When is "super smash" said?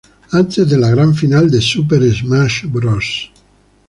1.61-2.65